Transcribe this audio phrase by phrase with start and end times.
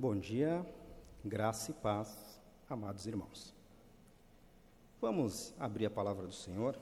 [0.00, 0.64] Bom dia,
[1.24, 2.40] graça e paz,
[2.70, 3.52] amados irmãos.
[5.00, 6.78] Vamos abrir a palavra do Senhor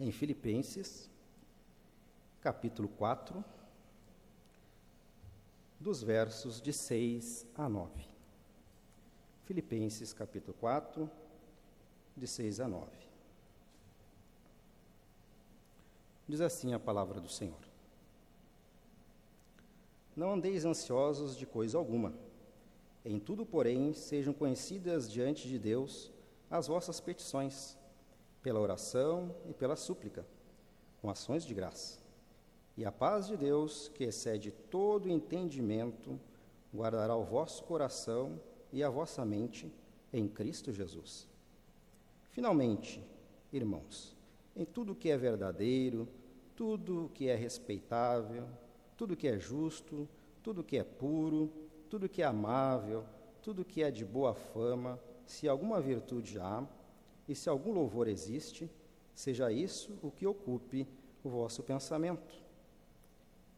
[0.00, 1.08] em Filipenses,
[2.40, 3.44] capítulo 4,
[5.78, 8.04] dos versos de 6 a 9.
[9.44, 11.08] Filipenses, capítulo 4,
[12.16, 12.90] de 6 a 9.
[16.26, 17.71] Diz assim a palavra do Senhor.
[20.14, 22.12] Não andeis ansiosos de coisa alguma.
[23.04, 26.12] Em tudo, porém, sejam conhecidas diante de Deus
[26.50, 27.78] as vossas petições,
[28.42, 30.26] pela oração e pela súplica,
[31.00, 32.00] com ações de graça.
[32.76, 36.18] E a paz de Deus, que excede todo entendimento,
[36.74, 38.40] guardará o vosso coração
[38.72, 39.72] e a vossa mente
[40.12, 41.28] em Cristo Jesus.
[42.30, 43.02] Finalmente,
[43.52, 44.16] irmãos,
[44.56, 46.08] em tudo que é verdadeiro,
[46.54, 48.46] tudo que é respeitável,
[49.02, 50.08] tudo que é justo,
[50.44, 51.52] tudo que é puro,
[51.90, 53.04] tudo que é amável,
[53.42, 56.64] tudo que é de boa fama, se alguma virtude há
[57.26, 58.70] e se algum louvor existe,
[59.12, 60.86] seja isso o que ocupe
[61.24, 62.32] o vosso pensamento.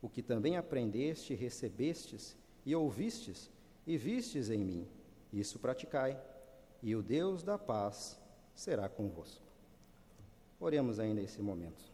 [0.01, 2.35] O que também aprendeste, recebestes
[2.65, 3.51] e ouvistes
[3.87, 4.89] e vistes em mim,
[5.31, 6.19] isso praticai,
[6.83, 8.19] e o Deus da paz
[8.55, 9.45] será convosco.
[10.59, 11.94] Oremos ainda esse momento.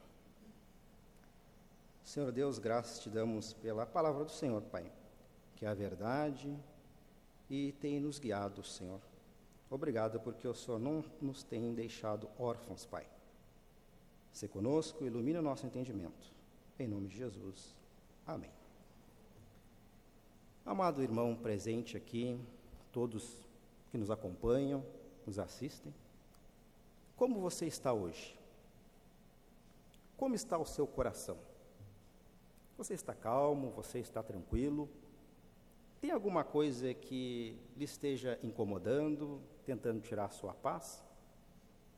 [2.10, 4.90] Senhor Deus, graças te damos pela palavra do Senhor, Pai,
[5.54, 6.52] que é a verdade
[7.48, 9.00] e tem nos guiado, Senhor.
[9.70, 13.06] Obrigado porque o Senhor não nos tem deixado órfãos, Pai.
[14.32, 16.34] Se conosco, ilumina o nosso entendimento.
[16.80, 17.76] Em nome de Jesus.
[18.26, 18.50] Amém.
[20.66, 22.36] Amado irmão presente aqui,
[22.90, 23.46] todos
[23.92, 24.84] que nos acompanham,
[25.24, 25.94] nos assistem,
[27.16, 28.36] como você está hoje?
[30.16, 31.38] Como está o seu coração?
[32.80, 33.68] Você está calmo?
[33.72, 34.88] Você está tranquilo?
[36.00, 41.04] Tem alguma coisa que lhe esteja incomodando, tentando tirar a sua paz?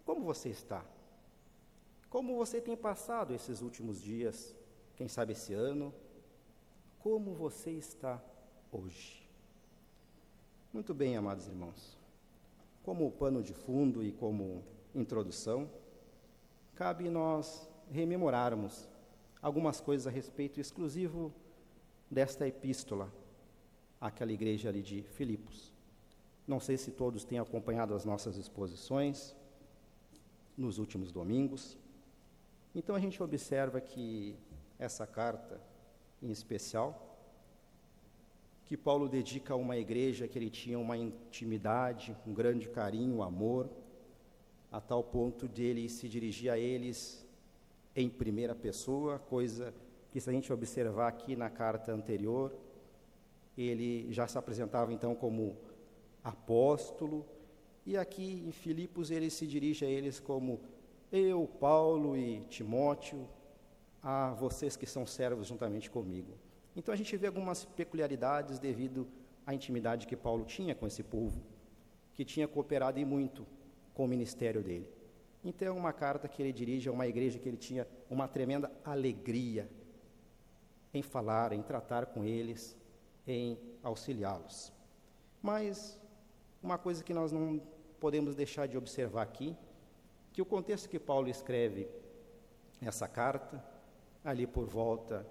[0.04, 0.84] Como você está?
[2.10, 4.56] Como você tem passado esses últimos dias?
[4.96, 5.94] Quem sabe esse ano?
[6.98, 8.20] Como você está
[8.72, 9.24] hoje?
[10.72, 11.96] Muito bem, amados irmãos.
[12.82, 15.70] Como pano de fundo e como introdução,
[16.74, 18.90] cabe nós rememorarmos
[19.42, 21.34] algumas coisas a respeito exclusivo
[22.08, 23.12] desta epístola
[24.00, 25.72] àquela igreja ali de Filipos.
[26.46, 29.34] Não sei se todos têm acompanhado as nossas exposições
[30.56, 31.76] nos últimos domingos.
[32.74, 34.36] Então a gente observa que
[34.78, 35.60] essa carta,
[36.22, 37.08] em especial,
[38.64, 43.22] que Paulo dedica a uma igreja que ele tinha uma intimidade, um grande carinho, um
[43.22, 43.68] amor,
[44.70, 47.21] a tal ponto de ele se dirigir a eles
[47.94, 49.74] em primeira pessoa, coisa
[50.10, 52.52] que, se a gente observar aqui na carta anterior,
[53.56, 55.56] ele já se apresentava então como
[56.24, 57.26] apóstolo,
[57.84, 60.60] e aqui em Filipos ele se dirige a eles como
[61.10, 63.28] eu, Paulo e Timóteo,
[64.02, 66.32] a vocês que são servos juntamente comigo.
[66.74, 69.06] Então a gente vê algumas peculiaridades devido
[69.46, 71.42] à intimidade que Paulo tinha com esse povo,
[72.14, 73.46] que tinha cooperado e muito
[73.92, 74.88] com o ministério dele.
[75.44, 78.70] Então, é uma carta que ele dirige a uma igreja que ele tinha uma tremenda
[78.84, 79.68] alegria
[80.94, 82.76] em falar, em tratar com eles,
[83.26, 84.72] em auxiliá-los.
[85.42, 85.98] Mas
[86.62, 87.60] uma coisa que nós não
[87.98, 89.56] podemos deixar de observar aqui,
[90.32, 91.88] que o contexto que Paulo escreve
[92.80, 93.64] essa carta,
[94.24, 95.26] ali por volta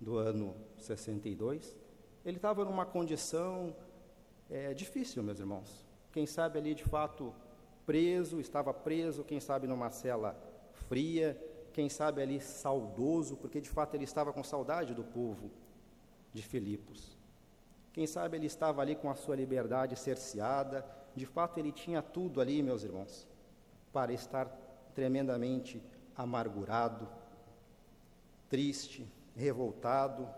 [0.00, 1.76] do ano 62,
[2.24, 3.74] ele estava numa condição
[4.50, 5.86] é, difícil, meus irmãos.
[6.12, 7.34] Quem sabe ali de fato
[7.88, 10.38] preso, estava preso, quem sabe numa cela
[10.74, 15.50] fria, quem sabe ali saudoso, porque de fato ele estava com saudade do povo
[16.34, 17.16] de Filipos.
[17.94, 20.84] Quem sabe ele estava ali com a sua liberdade cerceada,
[21.16, 23.26] de fato ele tinha tudo ali, meus irmãos,
[23.90, 24.44] para estar
[24.94, 25.82] tremendamente
[26.14, 27.08] amargurado,
[28.50, 30.28] triste, revoltado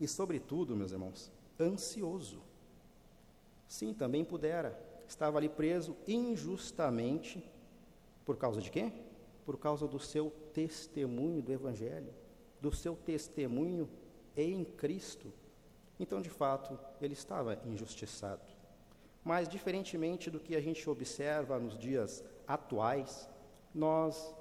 [0.00, 1.30] e, sobretudo, meus irmãos,
[1.60, 2.42] ansioso.
[3.68, 4.76] Sim, também pudera
[5.14, 7.42] estava ali preso injustamente
[8.24, 8.92] por causa de quê?
[9.46, 12.12] Por causa do seu testemunho do Evangelho,
[12.60, 13.88] do seu testemunho
[14.36, 15.32] em Cristo.
[16.00, 18.42] Então, de fato, ele estava injustiçado.
[19.22, 23.28] Mas, diferentemente do que a gente observa nos dias atuais,
[23.74, 24.34] nós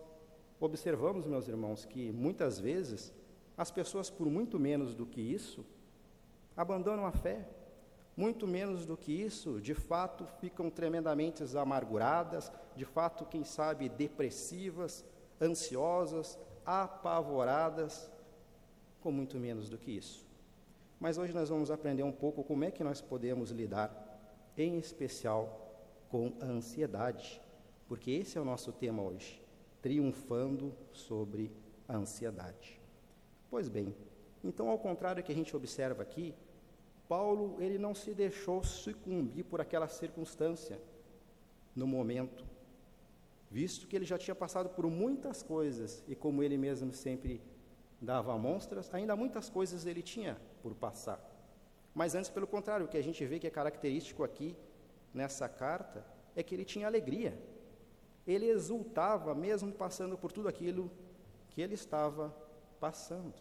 [0.59, 3.13] observamos, meus irmãos, que muitas vezes
[3.55, 5.63] as pessoas, por muito menos do que isso,
[6.57, 7.47] abandonam a fé,
[8.15, 15.03] muito menos do que isso, de fato, ficam tremendamente amarguradas, de fato, quem sabe, depressivas,
[15.41, 18.09] ansiosas, apavoradas,
[19.01, 20.25] com muito menos do que isso.
[20.99, 23.91] Mas hoje nós vamos aprender um pouco como é que nós podemos lidar,
[24.57, 25.59] em especial,
[26.09, 27.41] com a ansiedade,
[27.87, 29.41] porque esse é o nosso tema hoje,
[29.81, 31.51] triunfando sobre
[31.87, 32.79] a ansiedade.
[33.49, 33.93] Pois bem,
[34.43, 36.33] então ao contrário que a gente observa aqui,
[37.07, 40.79] Paulo ele não se deixou sucumbir por aquela circunstância
[41.75, 42.45] no momento,
[43.49, 47.41] visto que ele já tinha passado por muitas coisas e como ele mesmo sempre
[48.01, 51.19] dava monstras, ainda muitas coisas ele tinha por passar.
[51.93, 54.55] Mas antes, pelo contrário, o que a gente vê que é característico aqui
[55.13, 56.05] nessa carta
[56.35, 57.37] é que ele tinha alegria.
[58.25, 60.91] Ele exultava mesmo passando por tudo aquilo
[61.49, 62.35] que ele estava
[62.79, 63.35] passando.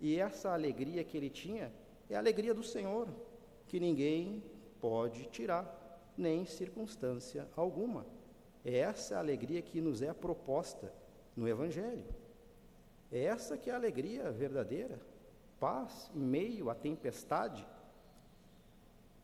[0.00, 1.72] E essa alegria que ele tinha
[2.08, 3.08] é a alegria do Senhor,
[3.66, 4.42] que ninguém
[4.80, 5.74] pode tirar,
[6.16, 8.06] nem circunstância alguma.
[8.64, 10.92] É essa a alegria que nos é proposta
[11.36, 12.06] no Evangelho.
[13.10, 14.98] É essa que é a alegria verdadeira,
[15.58, 17.66] paz em meio à tempestade.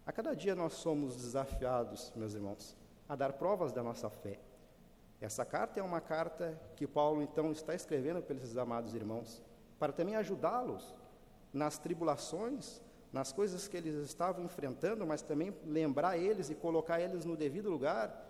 [0.07, 2.77] A cada dia nós somos desafiados, meus irmãos,
[3.09, 4.39] a dar provas da nossa fé.
[5.21, 9.43] Essa carta é uma carta que Paulo então está escrevendo para esses amados irmãos
[9.79, 10.95] para também ajudá-los
[11.55, 17.25] nas tribulações, nas coisas que eles estavam enfrentando, mas também lembrar eles e colocar eles
[17.25, 18.23] no devido lugar,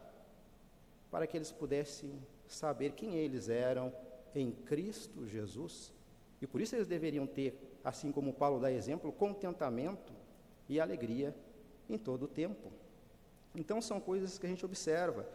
[1.10, 3.90] para que eles pudessem saber quem eles eram
[4.34, 5.90] em Cristo Jesus.
[6.42, 10.12] E por isso eles deveriam ter, assim como Paulo dá exemplo, contentamento
[10.68, 11.34] e alegria
[11.88, 12.70] em todo o tempo.
[13.54, 15.26] Então são coisas que a gente observa.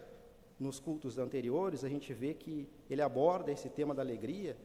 [0.59, 4.57] Nos cultos anteriores, a gente vê que ele aborda esse tema da alegria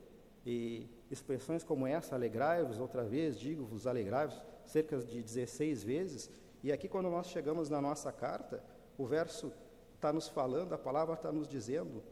[0.44, 6.30] e expressões como essa, alegrai-vos, outra vez, digo-vos, alegrai-vos, cerca de 16 vezes.
[6.62, 8.62] E aqui, quando nós chegamos na nossa carta,
[8.98, 9.52] o verso
[9.94, 12.02] está nos falando, a palavra está nos dizendo,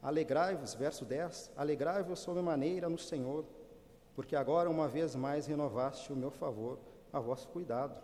[0.00, 3.44] alegrai-vos, verso 10, alegrai-vos sobremaneira no Senhor,
[4.14, 6.78] porque agora, uma vez mais, renovaste o meu favor
[7.12, 8.00] a vosso cuidado.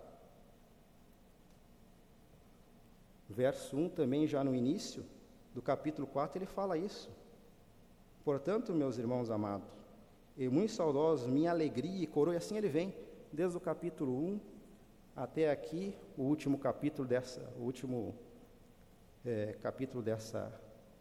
[3.28, 5.04] Verso 1 também, já no início
[5.54, 7.10] do capítulo 4, ele fala isso.
[8.24, 9.68] Portanto, meus irmãos amados,
[10.36, 12.94] e muito saudosos, minha alegria e coroa, e assim ele vem,
[13.32, 14.40] desde o capítulo 1
[15.14, 18.14] até aqui, o último capítulo dessa, o último
[19.24, 20.52] é, capítulo dessa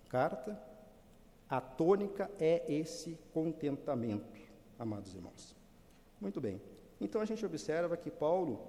[0.07, 0.57] carta,
[1.49, 4.39] a tônica é esse contentamento,
[4.79, 5.53] amados irmãos.
[6.19, 6.61] Muito bem.
[6.99, 8.59] Então a gente observa que Paulo,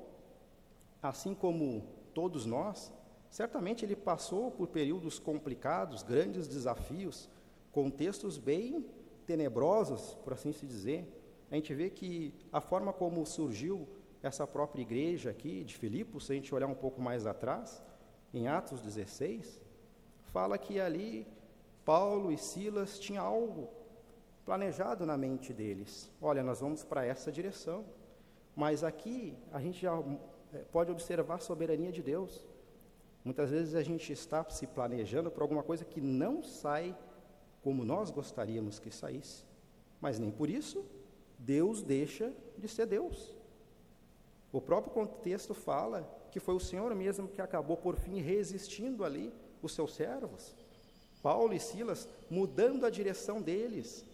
[1.01, 2.93] assim como todos nós,
[3.31, 7.31] certamente ele passou por períodos complicados, grandes desafios,
[7.71, 8.85] contextos bem
[9.27, 11.07] tenebrosos, por assim se dizer.
[11.51, 13.87] A gente vê que a forma como surgiu
[14.23, 17.83] essa própria igreja aqui de Filipos, se a gente olhar um pouco mais atrás,
[18.33, 19.63] em Atos 16,
[20.33, 21.27] fala que ali
[21.85, 23.69] Paulo e Silas tinham algo
[24.45, 26.11] planejado na mente deles.
[26.21, 27.85] Olha, nós vamos para essa direção.
[28.55, 29.93] Mas aqui a gente já
[30.55, 32.47] eh, pode observar a soberania de Deus.
[33.23, 36.97] Muitas vezes a gente está se planejando por alguma coisa que não sai
[37.67, 39.43] como nós gostaríamos que saísse.
[40.01, 40.85] Mas nem por isso
[41.37, 43.35] Deus deixa de ser Deus.
[44.53, 49.33] O próprio contexto fala que foi o Senhor mesmo que acabou por fim resistindo ali
[49.61, 50.55] os seus servos,
[51.21, 54.05] Paulo e Silas, mudando a direção deles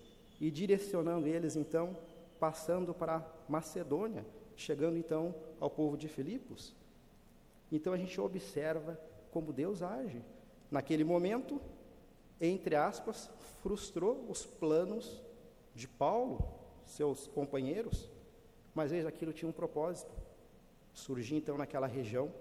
[0.41, 1.95] e direcionando eles então
[2.41, 4.25] passando para Macedônia,
[4.57, 6.75] chegando então ao povo de Filipos.
[7.71, 8.99] Então a gente observa
[9.31, 10.23] como Deus age.
[10.71, 11.61] Naquele momento,
[12.43, 13.31] entre aspas,
[13.63, 15.23] frustrou os planos
[15.75, 16.45] de Paulo,
[16.85, 18.11] seus companheiros,
[18.75, 20.13] mas veja, aquilo tinha um propósito.
[20.93, 22.33] Surgiu então naquela região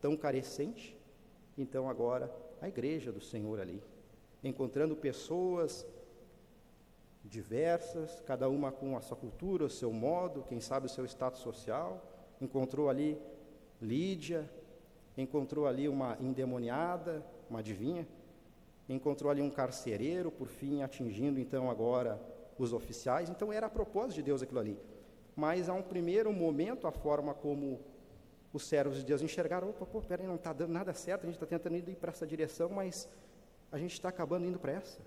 [0.00, 0.96] tão carecente,
[1.56, 3.82] então agora a igreja do Senhor ali,
[4.44, 5.84] encontrando pessoas
[7.24, 11.40] diversas, cada uma com a sua cultura, o seu modo, quem sabe o seu status
[11.40, 12.00] social,
[12.40, 13.20] encontrou ali
[13.82, 14.48] Lídia,
[15.16, 18.06] encontrou ali uma endemoniada, uma adivinha,
[18.88, 22.20] encontrou ali um carcereiro, por fim atingindo então agora
[22.58, 23.28] os oficiais.
[23.28, 24.78] Então era a propósito de Deus aquilo ali.
[25.36, 27.80] Mas a um primeiro momento, a forma como
[28.52, 31.36] os servos de Deus enxergaram, opa, pô, peraí, não está dando nada certo, a gente
[31.36, 33.08] está tentando ir para essa direção, mas
[33.70, 35.00] a gente está acabando indo para essa.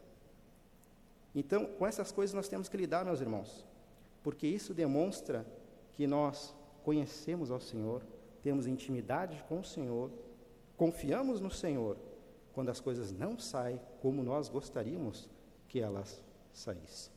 [1.33, 3.65] Então, com essas coisas nós temos que lidar, meus irmãos,
[4.21, 5.45] porque isso demonstra
[5.93, 8.01] que nós conhecemos ao Senhor,
[8.43, 10.11] temos intimidade com o Senhor,
[10.77, 11.97] confiamos no Senhor
[12.53, 15.29] quando as coisas não saem como nós gostaríamos
[15.67, 16.21] que elas
[16.53, 17.11] saíssem.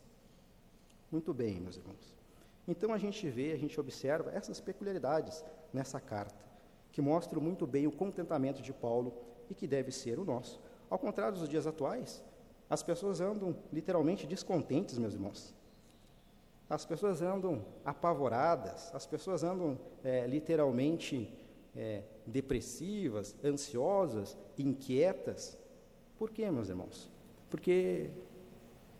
[1.10, 2.14] Muito bem, meus irmãos.
[2.66, 6.44] Então a gente vê, a gente observa essas peculiaridades nessa carta,
[6.92, 9.12] que mostram muito bem o contentamento de Paulo
[9.50, 10.60] e que deve ser o nosso.
[10.88, 12.22] Ao contrário dos dias atuais,
[12.68, 15.54] as pessoas andam literalmente descontentes, meus irmãos.
[16.68, 21.32] as pessoas andam apavoradas, as pessoas andam é, literalmente
[21.76, 25.58] é, depressivas, ansiosas, inquietas.
[26.18, 27.10] Por quê, meus irmãos?
[27.50, 28.10] Porque,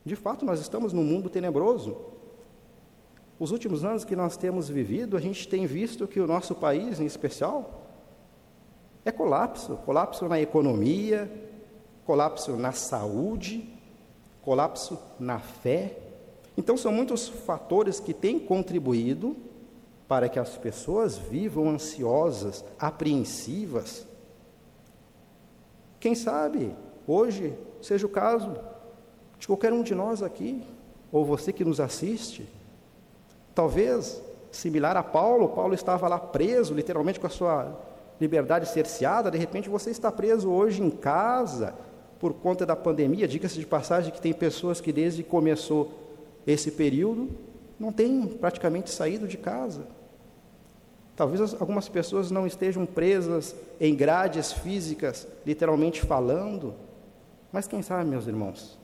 [0.05, 1.97] de fato, nós estamos num mundo tenebroso.
[3.39, 7.01] Os últimos anos que nós temos vivido, a gente tem visto que o nosso país,
[7.01, 7.83] em especial,
[9.05, 11.31] é colapso colapso na economia,
[12.07, 13.69] colapso na saúde,
[14.43, 15.99] colapso na fé.
[16.57, 19.37] Então, são muitos fatores que têm contribuído
[20.07, 24.07] para que as pessoas vivam ansiosas, apreensivas.
[25.99, 26.75] Quem sabe
[27.07, 28.55] hoje seja o caso
[29.39, 30.63] de qualquer um de nós aqui,
[31.11, 32.49] ou você que nos assiste.
[33.55, 37.75] Talvez similar a Paulo, Paulo estava lá preso, literalmente com a sua
[38.21, 41.75] liberdade cerceada, de repente você está preso hoje em casa
[42.19, 43.27] por conta da pandemia.
[43.27, 45.93] Diga-se de passagem que tem pessoas que desde que começou
[46.47, 47.31] esse período
[47.79, 49.87] não têm praticamente saído de casa.
[51.17, 56.75] Talvez algumas pessoas não estejam presas em grades físicas, literalmente falando,
[57.53, 58.79] mas quem sabe, meus irmãos,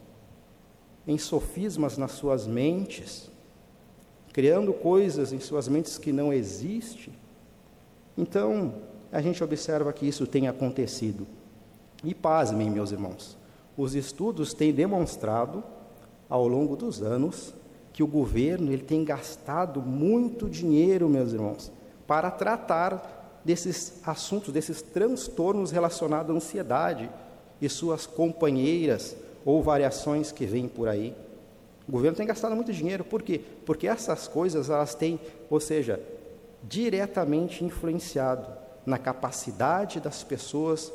[1.06, 3.30] em sofismas nas suas mentes,
[4.32, 7.12] criando coisas em suas mentes que não existem.
[8.16, 8.74] Então,
[9.10, 11.26] a gente observa que isso tem acontecido.
[12.04, 13.36] E pasmem, meus irmãos,
[13.76, 15.64] os estudos têm demonstrado
[16.28, 17.52] ao longo dos anos
[17.92, 21.72] que o governo ele tem gastado muito dinheiro, meus irmãos,
[22.06, 27.10] para tratar desses assuntos, desses transtornos relacionados à ansiedade
[27.60, 31.14] e suas companheiras ou variações que vêm por aí.
[31.88, 33.40] O governo tem gastado muito dinheiro, por quê?
[33.66, 35.18] Porque essas coisas elas têm,
[35.48, 36.00] ou seja,
[36.62, 38.46] diretamente influenciado
[38.84, 40.92] na capacidade das pessoas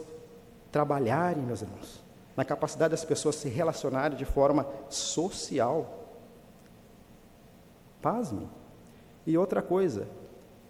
[0.72, 2.04] trabalharem, meus irmãos,
[2.36, 6.05] na capacidade das pessoas se relacionarem de forma social.
[9.26, 10.08] E outra coisa,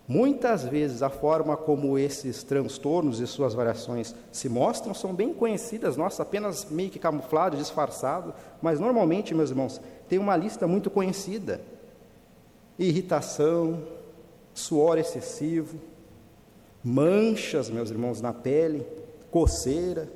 [0.08, 5.98] muitas vezes a forma como esses transtornos e suas variações se mostram são bem conhecidas,
[5.98, 11.60] nossa, apenas meio que camuflado, disfarçado, mas normalmente, meus irmãos, tem uma lista muito conhecida:
[12.80, 13.84] irritação,
[14.54, 15.78] suor excessivo,
[16.82, 18.88] manchas, meus irmãos, na pele,
[19.30, 20.08] coceira,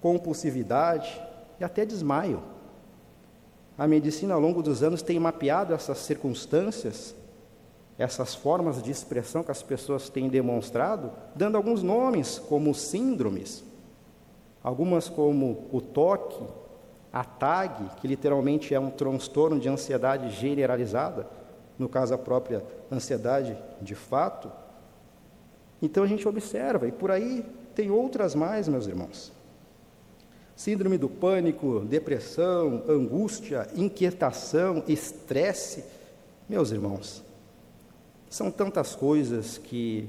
[0.00, 1.20] compulsividade
[1.58, 2.40] e até desmaio.
[3.78, 7.14] A medicina, ao longo dos anos, tem mapeado essas circunstâncias,
[7.96, 13.62] essas formas de expressão que as pessoas têm demonstrado, dando alguns nomes, como síndromes,
[14.64, 16.42] algumas como o toque,
[17.12, 21.28] a TAG, que literalmente é um transtorno de ansiedade generalizada,
[21.78, 24.50] no caso a própria ansiedade de fato.
[25.80, 29.37] Então a gente observa, e por aí tem outras mais, meus irmãos.
[30.58, 35.84] Síndrome do pânico, depressão, angústia, inquietação, estresse.
[36.48, 37.22] Meus irmãos,
[38.28, 40.08] são tantas coisas que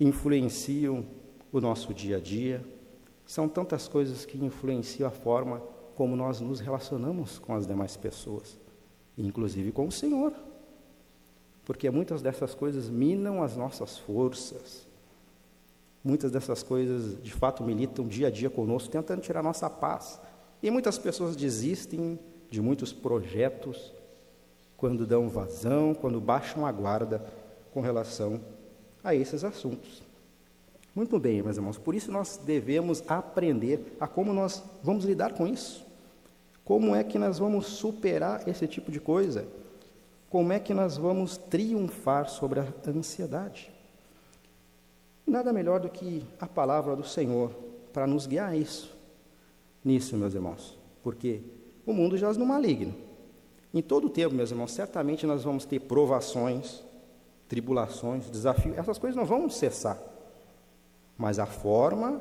[0.00, 1.04] influenciam
[1.52, 2.64] o nosso dia a dia,
[3.26, 5.60] são tantas coisas que influenciam a forma
[5.94, 8.56] como nós nos relacionamos com as demais pessoas,
[9.18, 10.32] inclusive com o Senhor.
[11.62, 14.86] Porque muitas dessas coisas minam as nossas forças,
[16.04, 20.20] Muitas dessas coisas de fato militam dia a dia conosco, tentando tirar nossa paz.
[20.62, 22.18] E muitas pessoas desistem
[22.50, 23.92] de muitos projetos
[24.76, 27.24] quando dão vazão, quando baixam a guarda
[27.72, 28.40] com relação
[29.02, 30.02] a esses assuntos.
[30.94, 35.46] Muito bem, meus irmãos, por isso nós devemos aprender a como nós vamos lidar com
[35.46, 35.84] isso.
[36.64, 39.46] Como é que nós vamos superar esse tipo de coisa?
[40.30, 43.73] Como é que nós vamos triunfar sobre a ansiedade?
[45.26, 47.50] Nada melhor do que a palavra do Senhor
[47.92, 48.94] para nos guiar isso,
[49.82, 51.42] nisso, meus irmãos, porque
[51.86, 52.94] o mundo jaz no maligno.
[53.72, 56.82] Em todo o tempo, meus irmãos, certamente nós vamos ter provações,
[57.48, 59.98] tribulações, desafios, essas coisas não vão cessar.
[61.16, 62.20] Mas a forma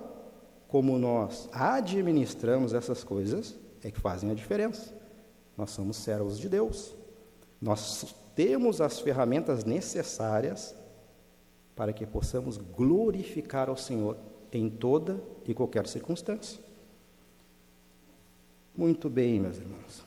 [0.67, 4.93] como nós administramos essas coisas é que fazem a diferença.
[5.57, 6.95] Nós somos servos de Deus.
[7.62, 10.75] Nós temos as ferramentas necessárias
[11.75, 14.18] para que possamos glorificar ao Senhor
[14.51, 16.60] em toda e qualquer circunstância.
[18.75, 20.03] Muito bem, meus irmãos.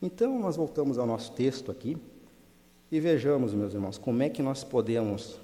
[0.00, 1.96] Então, nós voltamos ao nosso texto aqui
[2.90, 5.40] e vejamos, meus irmãos, como é que nós podemos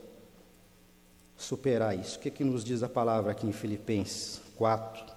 [1.37, 2.19] superar isso.
[2.19, 5.15] O que, é que nos diz a palavra aqui em Filipenses 4,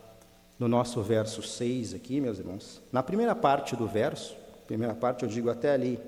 [0.59, 2.81] no nosso verso 6 aqui, meus irmãos?
[2.91, 5.99] Na primeira parte do verso, primeira parte eu digo até ali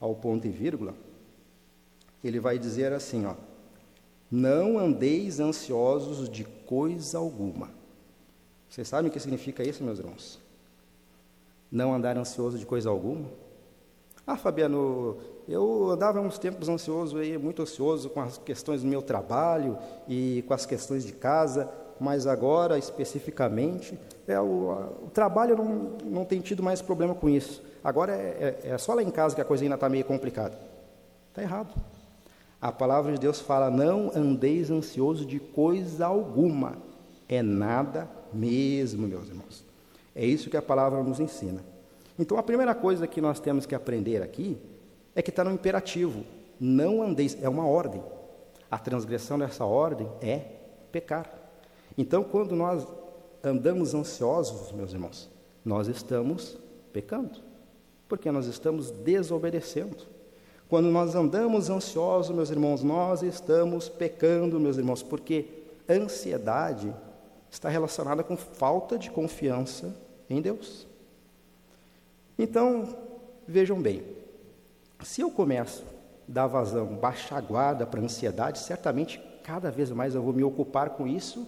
[0.00, 0.94] ao ponto e vírgula,
[2.22, 3.34] ele vai dizer assim, ó:
[4.30, 7.70] Não andeis ansiosos de coisa alguma.
[8.68, 10.38] Vocês sabem o que significa isso, meus irmãos?
[11.70, 13.26] Não andar ansioso de coisa alguma?
[14.26, 19.02] Ah, Fabiano, eu andava uns tempos ansioso, aí, muito ansioso com as questões do meu
[19.02, 19.76] trabalho
[20.08, 26.24] e com as questões de casa, mas agora, especificamente, é o, o trabalho não, não
[26.24, 27.62] tem tido mais problema com isso.
[27.82, 30.56] Agora é, é, é só lá em casa que a coisa ainda está meio complicada.
[31.30, 31.74] Está errado.
[32.62, 36.76] A palavra de Deus fala: não andeis ansioso de coisa alguma.
[37.28, 39.64] É nada mesmo, meus irmãos.
[40.14, 41.64] É isso que a palavra nos ensina.
[42.16, 44.56] Então, a primeira coisa que nós temos que aprender aqui
[45.12, 46.24] é que está no imperativo.
[46.60, 48.00] Não andeis, é uma ordem.
[48.70, 50.42] A transgressão dessa ordem é
[50.92, 51.28] pecar.
[51.98, 52.86] Então, quando nós
[53.42, 55.28] andamos ansiosos, meus irmãos,
[55.64, 56.56] nós estamos
[56.92, 57.40] pecando,
[58.08, 60.06] porque nós estamos desobedecendo.
[60.72, 65.44] Quando nós andamos ansiosos, meus irmãos, nós estamos pecando, meus irmãos, porque
[65.86, 66.96] ansiedade
[67.50, 69.94] está relacionada com falta de confiança
[70.30, 70.86] em Deus.
[72.38, 72.96] Então,
[73.46, 74.02] vejam bem,
[75.02, 79.90] se eu começo a dar vazão, baixar a guarda para a ansiedade, certamente cada vez
[79.90, 81.46] mais eu vou me ocupar com isso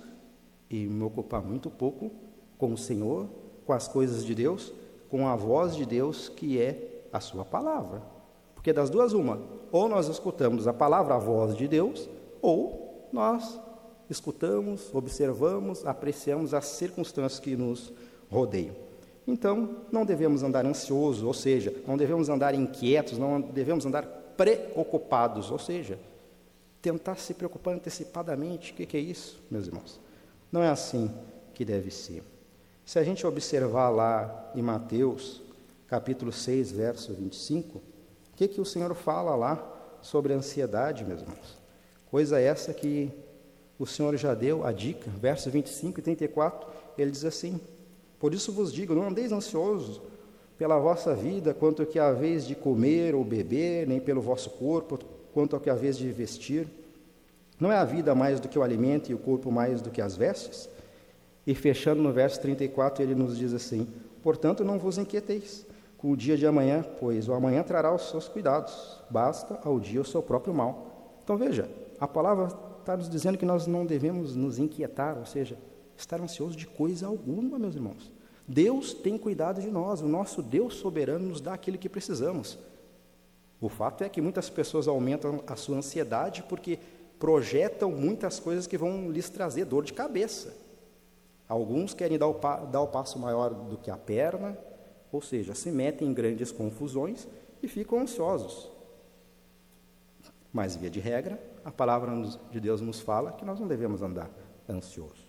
[0.68, 2.10] e me ocupar muito pouco
[2.58, 3.26] com o Senhor,
[3.64, 4.70] com as coisas de Deus,
[5.08, 8.13] com a voz de Deus que é a sua palavra.
[8.64, 12.08] Porque das duas uma, ou nós escutamos a palavra, a voz de Deus,
[12.40, 13.60] ou nós
[14.08, 17.92] escutamos, observamos, apreciamos as circunstâncias que nos
[18.30, 18.74] rodeiam.
[19.26, 25.50] Então, não devemos andar ansiosos, ou seja, não devemos andar inquietos, não devemos andar preocupados,
[25.50, 25.98] ou seja,
[26.80, 28.72] tentar se preocupar antecipadamente.
[28.72, 30.00] O que, é isso, meus irmãos?
[30.50, 31.10] Não é assim
[31.52, 32.22] que deve ser.
[32.82, 35.42] Se a gente observar lá em Mateus,
[35.86, 37.92] capítulo 6, verso 25,
[38.34, 39.64] o que, que o Senhor fala lá
[40.02, 41.56] sobre a ansiedade, meus irmãos?
[42.10, 43.08] Coisa essa que
[43.78, 47.60] o Senhor já deu a dica, verso 25 e 34, ele diz assim:
[48.18, 50.02] Por isso vos digo, não andeis ansiosos
[50.58, 54.98] pela vossa vida, quanto que haveis de comer ou beber, nem pelo vosso corpo,
[55.32, 56.66] quanto ao que haveis de vestir.
[57.60, 60.02] Não é a vida mais do que o alimento e o corpo mais do que
[60.02, 60.68] as vestes?
[61.46, 63.86] E fechando no verso 34, ele nos diz assim:
[64.24, 65.64] Portanto, não vos inquieteis
[66.06, 70.04] o dia de amanhã, pois o amanhã trará os seus cuidados, basta ao dia o
[70.04, 71.16] seu próprio mal.
[71.24, 71.66] Então veja,
[71.98, 75.56] a palavra está nos dizendo que nós não devemos nos inquietar, ou seja,
[75.96, 78.12] estar ansiosos de coisa alguma, meus irmãos.
[78.46, 82.58] Deus tem cuidado de nós, o nosso Deus soberano nos dá aquilo que precisamos.
[83.58, 86.78] O fato é que muitas pessoas aumentam a sua ansiedade porque
[87.18, 90.54] projetam muitas coisas que vão lhes trazer dor de cabeça.
[91.48, 92.38] Alguns querem dar o,
[92.70, 94.58] dar o passo maior do que a perna,
[95.14, 97.28] ou seja, se metem em grandes confusões
[97.62, 98.68] e ficam ansiosos.
[100.52, 102.10] Mas, via de regra, a palavra
[102.50, 104.28] de Deus nos fala que nós não devemos andar
[104.68, 105.24] ansiosos.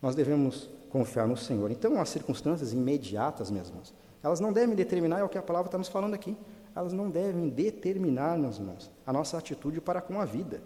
[0.00, 1.70] Nós devemos confiar no Senhor.
[1.70, 5.76] Então, as circunstâncias imediatas, irmãos, elas não devem determinar, é o que a palavra está
[5.76, 6.34] nos falando aqui,
[6.74, 10.62] elas não devem determinar, meus irmãos, a nossa atitude para com a vida.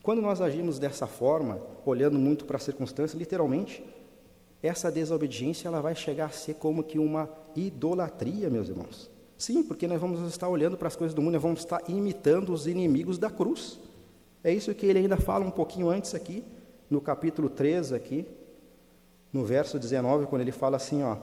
[0.00, 3.84] Quando nós agimos dessa forma, olhando muito para as circunstâncias, literalmente,
[4.62, 9.10] essa desobediência ela vai chegar a ser como que uma idolatria, meus irmãos.
[9.36, 12.52] Sim, porque nós vamos estar olhando para as coisas do mundo, nós vamos estar imitando
[12.52, 13.78] os inimigos da cruz.
[14.44, 16.44] É isso que ele ainda fala um pouquinho antes aqui,
[16.90, 18.26] no capítulo 3 aqui,
[19.32, 21.16] no verso 19, quando ele fala assim, ó,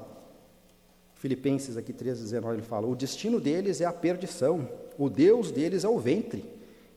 [1.14, 5.84] Filipenses aqui 3, 19, ele fala, o destino deles é a perdição, o Deus deles
[5.84, 6.44] é o ventre,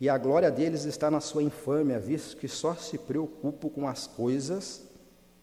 [0.00, 4.06] e a glória deles está na sua infâmia, visto que só se preocupam com as
[4.06, 4.82] coisas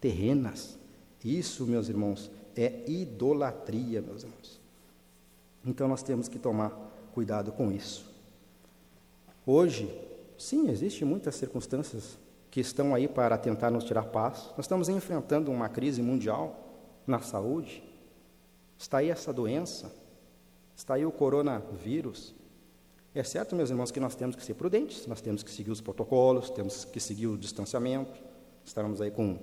[0.02, 0.78] terrenas.
[1.24, 4.60] Isso, meus irmãos, é idolatria, meus irmãos.
[5.66, 6.72] Então nós temos que tomar
[7.14, 8.10] cuidado com isso.
[9.46, 9.94] Hoje,
[10.38, 12.18] sim, existem muitas circunstâncias
[12.50, 14.50] que estão aí para tentar nos tirar paz.
[14.56, 16.58] Nós estamos enfrentando uma crise mundial
[17.06, 17.84] na saúde.
[18.78, 19.92] Está aí essa doença,
[20.76, 22.36] está aí o coronavírus,
[23.18, 25.82] é certo, meus irmãos, que nós temos que ser prudentes, nós temos que seguir os
[25.82, 28.14] protocolos, temos que seguir o distanciamento,
[28.64, 29.40] estarmos aí com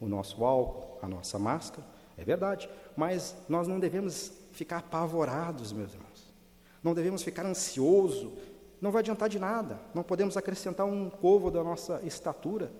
[0.00, 5.94] o nosso álcool, a nossa máscara, é verdade, mas nós não devemos ficar apavorados, meus
[5.94, 6.34] irmãos,
[6.82, 8.32] não devemos ficar ansiosos,
[8.80, 12.70] não vai adiantar de nada, não podemos acrescentar um covo da nossa estatura.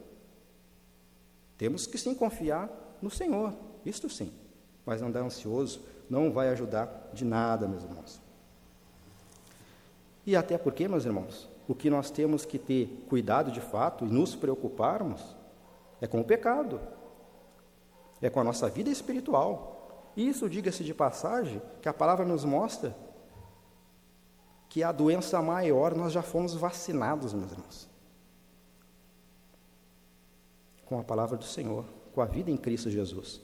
[1.56, 2.68] Temos que sim confiar
[3.00, 3.52] no Senhor,
[3.84, 4.32] isto sim,
[4.84, 8.20] mas andar ansioso não vai ajudar de nada, meus irmãos.
[10.26, 14.08] E até porque, meus irmãos, o que nós temos que ter cuidado de fato e
[14.08, 15.36] nos preocuparmos
[16.00, 16.80] é com o pecado,
[18.20, 20.10] é com a nossa vida espiritual.
[20.16, 22.94] Isso, diga-se de passagem, que a palavra nos mostra
[24.68, 27.88] que a doença maior nós já fomos vacinados, meus irmãos.
[30.84, 33.40] Com a palavra do Senhor, com a vida em Cristo Jesus.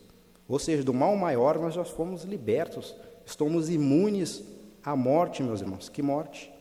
[0.48, 4.44] Ou seja, do mal maior nós já fomos libertos, estamos imunes
[4.82, 5.88] à morte, meus irmãos.
[5.88, 6.52] Que morte?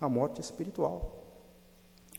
[0.00, 1.24] A morte espiritual.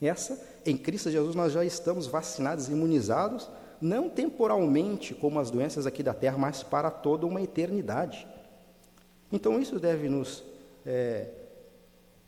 [0.00, 3.50] Essa, em Cristo Jesus, nós já estamos vacinados, imunizados,
[3.80, 8.26] não temporalmente, como as doenças aqui da terra, mas para toda uma eternidade.
[9.32, 10.44] Então, isso deve nos
[10.84, 11.28] é,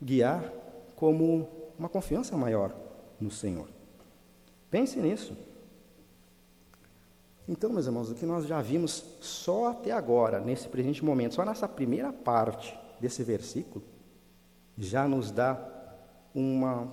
[0.01, 0.51] guiar
[0.95, 2.73] como uma confiança maior
[3.19, 3.67] no Senhor.
[4.71, 5.37] Pense nisso.
[7.47, 11.43] Então, meus irmãos, o que nós já vimos só até agora, nesse presente momento, só
[11.43, 13.83] nessa primeira parte desse versículo,
[14.77, 15.59] já nos dá
[16.33, 16.89] uma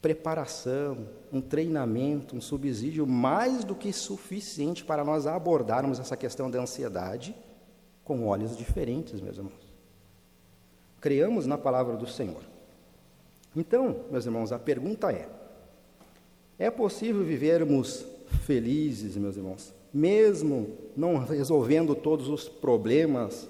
[0.00, 6.60] preparação, um treinamento, um subsídio mais do que suficiente para nós abordarmos essa questão da
[6.60, 7.34] ansiedade
[8.02, 9.70] com olhos diferentes, meus irmãos.
[11.00, 12.42] Creamos na palavra do Senhor.
[13.54, 15.28] Então, meus irmãos, a pergunta é:
[16.58, 18.04] é possível vivermos
[18.44, 23.48] felizes, meus irmãos, mesmo não resolvendo todos os problemas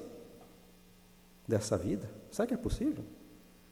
[1.46, 2.10] dessa vida?
[2.30, 3.04] Será que é possível?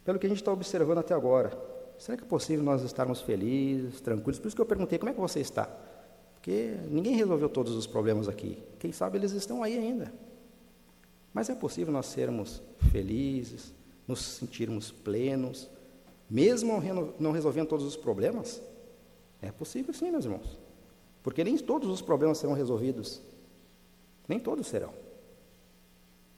[0.05, 1.57] Pelo que a gente está observando até agora,
[1.99, 4.39] será que é possível nós estarmos felizes, tranquilos?
[4.39, 5.69] Por isso que eu perguntei, como é que você está?
[6.35, 8.63] Porque ninguém resolveu todos os problemas aqui.
[8.79, 10.13] Quem sabe eles estão aí ainda.
[11.35, 13.75] Mas é possível nós sermos felizes,
[14.07, 15.69] nos sentirmos plenos,
[16.31, 16.83] mesmo
[17.19, 18.63] não resolvendo todos os problemas?
[19.43, 20.59] É possível sim, meus irmãos.
[21.23, 23.21] Porque nem todos os problemas serão resolvidos.
[24.27, 24.93] Nem todos serão.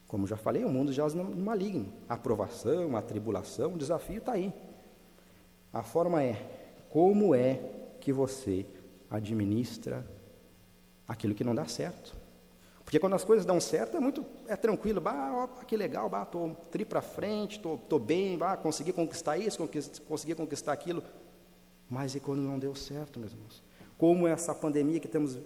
[0.08, 1.92] Como já falei, o mundo já é maligno.
[2.08, 4.52] A aprovação, a tribulação, o desafio está aí.
[5.72, 6.34] A forma é
[6.88, 7.60] como é
[8.00, 8.66] que você
[9.10, 10.04] administra
[11.06, 12.18] aquilo que não dá certo.
[12.84, 16.24] Porque quando as coisas dão certo, é muito é tranquilo, bah, ó, que legal, bah,
[16.24, 19.68] tô tri para frente, tô, tô bem, bah, consegui conquistar isso,
[20.08, 21.02] consegui conquistar aquilo.
[21.88, 23.62] Mas e quando não deu certo, meus irmãos?
[23.96, 25.38] Como essa pandemia que temos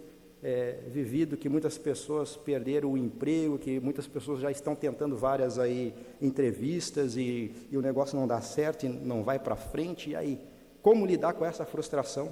[0.45, 5.57] é, vivido, que muitas pessoas perderam o emprego, que muitas pessoas já estão tentando várias
[5.57, 10.15] aí entrevistas e, e o negócio não dá certo e não vai para frente, e
[10.15, 10.39] aí?
[10.83, 12.31] Como lidar com essa frustração?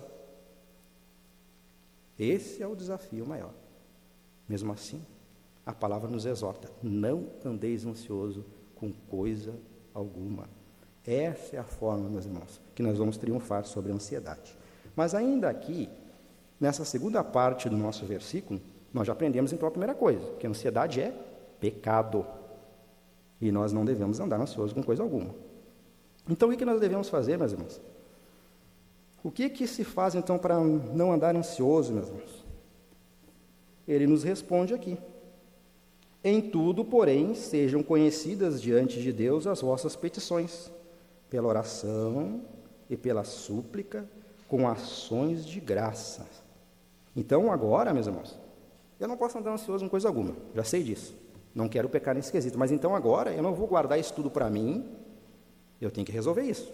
[2.19, 3.51] Esse é o desafio maior.
[4.47, 5.03] Mesmo assim,
[5.65, 8.45] a palavra nos exorta: não andeis ansioso
[8.75, 9.55] com coisa
[9.91, 10.47] alguma.
[11.03, 14.55] Essa é a forma, meus irmãos, que nós vamos triunfar sobre a ansiedade.
[14.95, 15.89] Mas ainda aqui,
[16.59, 18.61] Nessa segunda parte do nosso versículo,
[18.93, 21.13] nós já aprendemos então a primeira coisa, que a ansiedade é
[21.59, 22.25] pecado.
[23.41, 25.33] E nós não devemos andar ansiosos com coisa alguma.
[26.29, 27.81] Então, o que nós devemos fazer, meus irmãos?
[29.23, 32.45] O que, que se faz então para não andar ansioso, meus irmãos?
[33.87, 34.97] Ele nos responde aqui.
[36.23, 40.71] Em tudo, porém, sejam conhecidas diante de Deus as vossas petições,
[41.29, 42.41] pela oração
[42.89, 44.07] e pela súplica,
[44.47, 46.25] com ações de graça.
[47.15, 48.37] Então, agora, meus irmãos,
[48.99, 51.15] eu não posso andar ansioso com coisa alguma, já sei disso.
[51.53, 54.49] Não quero pecar nesse quesito, mas então agora eu não vou guardar isso tudo para
[54.49, 54.89] mim,
[55.79, 56.73] eu tenho que resolver isso.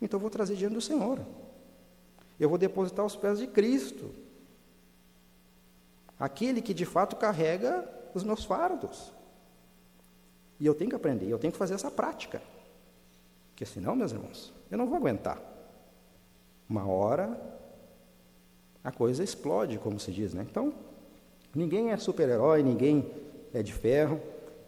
[0.00, 1.20] Então eu vou trazer diante do Senhor.
[2.38, 4.14] Eu vou depositar aos pés de Cristo.
[6.18, 9.12] Aquele que de fato carrega os meus fardos.
[10.58, 12.40] E eu tenho que aprender, eu tenho que fazer essa prática.
[13.50, 15.40] Porque senão, meus irmãos, eu não vou aguentar.
[16.68, 17.38] Uma hora
[18.86, 20.46] a coisa explode, como se diz, né?
[20.48, 20.72] Então,
[21.52, 23.04] ninguém é super-herói, ninguém
[23.52, 24.20] é de ferro.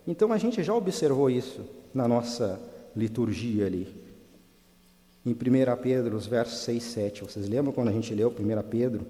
[0.09, 2.61] Então, a gente já observou isso na nossa
[2.97, 3.87] liturgia ali.
[5.25, 5.37] Em 1
[5.81, 7.23] Pedro, os versos 6 e 7.
[7.23, 9.07] Vocês lembram quando a gente leu 1 Pedro,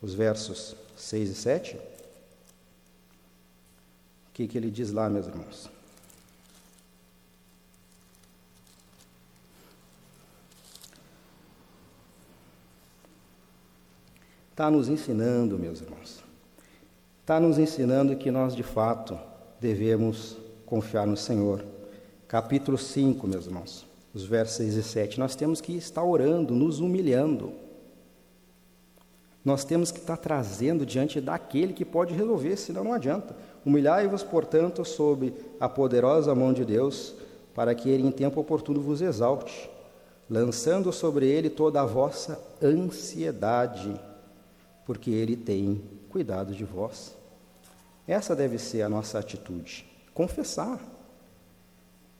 [0.00, 1.74] os versos 6 e 7?
[1.74, 1.80] O
[4.34, 5.68] que, que ele diz lá, meus irmãos?
[14.54, 16.22] Está nos ensinando, meus irmãos,
[17.20, 19.18] está nos ensinando que nós de fato
[19.58, 21.64] devemos confiar no Senhor.
[22.28, 25.18] Capítulo 5, meus irmãos, os versos 6 e 7.
[25.18, 27.52] Nós temos que estar orando, nos humilhando.
[29.44, 33.34] Nós temos que estar trazendo diante daquele que pode resolver, senão não adianta.
[33.66, 37.16] Humilhai-vos, portanto, sob a poderosa mão de Deus,
[37.56, 39.68] para que ele em tempo oportuno vos exalte,
[40.30, 44.00] lançando sobre ele toda a vossa ansiedade
[44.84, 47.14] porque Ele tem cuidado de vós.
[48.06, 49.86] Essa deve ser a nossa atitude.
[50.12, 50.78] Confessar.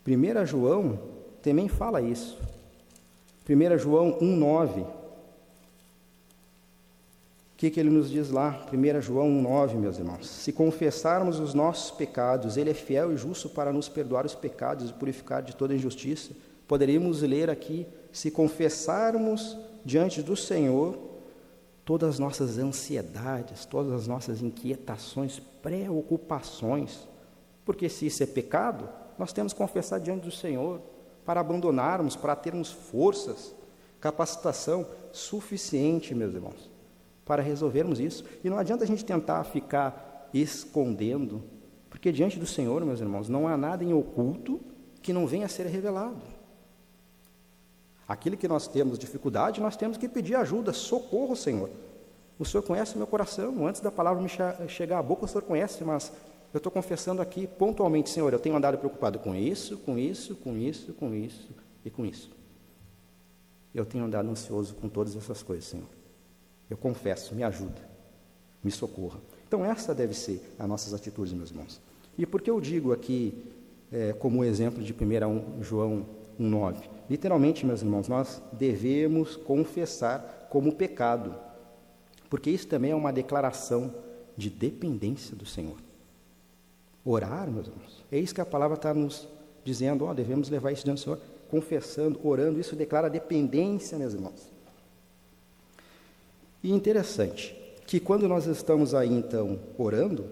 [0.07, 0.99] 1 João
[1.41, 2.37] também fala isso.
[3.47, 4.81] 1 João 1,9.
[7.55, 8.67] O que, que ele nos diz lá?
[8.73, 10.27] 1 João 1,9, meus irmãos.
[10.27, 14.89] Se confessarmos os nossos pecados, Ele é fiel e justo para nos perdoar os pecados
[14.89, 16.33] e purificar de toda injustiça.
[16.67, 21.14] Poderíamos ler aqui: se confessarmos diante do Senhor
[21.85, 27.07] todas as nossas ansiedades, todas as nossas inquietações, preocupações,
[27.63, 30.81] porque se isso é pecado, nós temos que confessar diante do Senhor
[31.23, 33.55] para abandonarmos, para termos forças,
[34.01, 36.69] capacitação suficiente, meus irmãos,
[37.23, 38.23] para resolvermos isso.
[38.43, 41.43] E não adianta a gente tentar ficar escondendo,
[41.89, 44.59] porque diante do Senhor, meus irmãos, não há nada em oculto
[45.01, 46.34] que não venha a ser revelado.
[48.07, 51.69] Aquilo que nós temos dificuldade, nós temos que pedir ajuda, socorro, Senhor.
[52.37, 54.29] O Senhor conhece meu coração, antes da palavra me
[54.67, 56.11] chegar à boca, o Senhor conhece, mas
[56.53, 60.57] eu estou confessando aqui pontualmente, Senhor, eu tenho andado preocupado com isso, com isso, com
[60.57, 61.49] isso, com isso
[61.83, 62.29] e com isso.
[63.73, 65.87] Eu tenho andado ansioso com todas essas coisas, Senhor.
[66.69, 67.81] Eu confesso, me ajuda,
[68.63, 69.19] me socorra.
[69.47, 71.81] Então, essa deve ser as nossas atitudes, meus irmãos.
[72.17, 73.51] E por que eu digo aqui,
[73.91, 76.05] é, como exemplo de 1 João
[76.39, 76.94] 1,9?
[77.09, 81.35] Literalmente, meus irmãos, nós devemos confessar como pecado,
[82.29, 83.93] porque isso também é uma declaração
[84.35, 85.77] de dependência do Senhor.
[87.03, 89.27] Orar, meus irmãos, é isso que a palavra está nos
[89.63, 94.51] dizendo, ó, devemos levar isso diante do Senhor, confessando, orando, isso declara dependência, meus irmãos.
[96.63, 100.25] E interessante, que quando nós estamos aí então orando,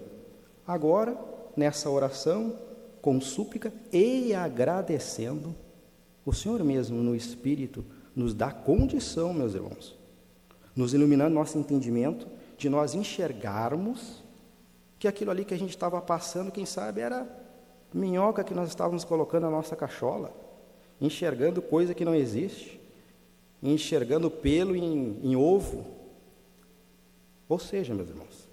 [0.66, 1.16] agora,
[1.56, 2.58] nessa oração,
[3.00, 5.54] com súplica e agradecendo,
[6.24, 7.84] o Senhor mesmo no Espírito
[8.14, 9.96] nos dá condição, meus irmãos,
[10.74, 14.22] nos iluminando nosso entendimento, de nós enxergarmos
[14.98, 17.28] que aquilo ali que a gente estava passando, quem sabe, era
[17.92, 20.32] minhoca que nós estávamos colocando na nossa cachola,
[21.00, 22.80] enxergando coisa que não existe,
[23.62, 25.86] enxergando pelo em, em ovo.
[27.48, 28.48] Ou seja, meus irmãos,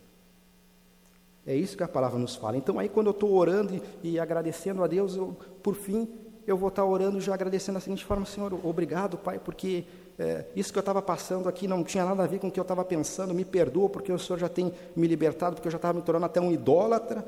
[1.46, 2.58] é isso que a palavra nos fala.
[2.58, 6.08] Então, aí, quando eu estou orando e, e, agradecendo a Deus, eu, por fim,
[6.46, 9.86] eu vou estar orando já agradecendo da seguinte forma: Senhor, obrigado, Pai, porque
[10.18, 12.60] é, isso que eu estava passando aqui não tinha nada a ver com o que
[12.60, 15.78] eu estava pensando, me perdoa, porque o Senhor já tem me libertado, porque eu já
[15.78, 17.26] estava me tornando até um idólatra,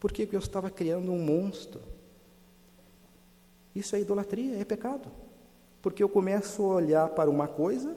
[0.00, 1.80] porque eu estava criando um monstro.
[3.74, 5.08] Isso é idolatria, é pecado.
[5.80, 7.96] Porque eu começo a olhar para uma coisa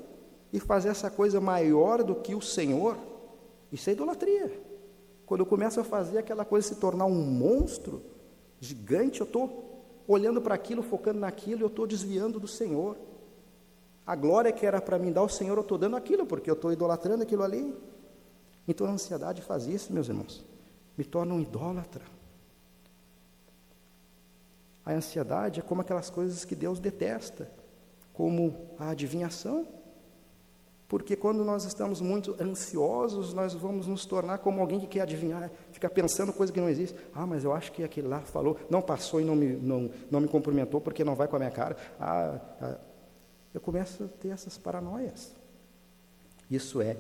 [0.54, 2.98] e fazer essa coisa maior do que o Senhor.
[3.72, 4.52] Isso é idolatria.
[5.26, 8.02] Quando eu começo a fazer aquela coisa se tornar um monstro
[8.60, 9.71] gigante, eu estou
[10.12, 12.98] olhando para aquilo, focando naquilo, eu estou desviando do Senhor.
[14.06, 16.56] A glória que era para mim dar ao Senhor, eu estou dando aquilo, porque eu
[16.56, 17.76] estou idolatrando aquilo ali.
[18.68, 20.46] Então a ansiedade faz isso, meus irmãos.
[20.98, 22.04] Me torna um idólatra.
[24.86, 27.50] A ansiedade é como aquelas coisas que Deus detesta,
[28.14, 29.68] como a adivinhação.
[30.92, 35.50] Porque quando nós estamos muito ansiosos, nós vamos nos tornar como alguém que quer adivinhar,
[35.72, 37.00] fica pensando coisa que não existe.
[37.16, 40.20] Ah, mas eu acho que aquele lá falou, não passou e não me, não, não
[40.20, 41.78] me cumprimentou porque não vai com a minha cara.
[41.98, 42.78] Ah, ah,
[43.54, 45.34] eu começo a ter essas paranoias.
[46.50, 46.98] Isso é